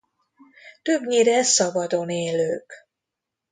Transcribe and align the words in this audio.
Többnyire 0.81 1.43
szabadon 1.43 2.09
élők. 2.09 2.73